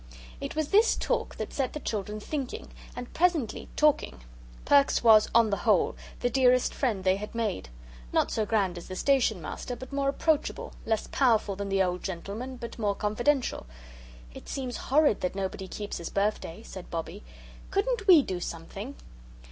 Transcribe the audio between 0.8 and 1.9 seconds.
talk that set the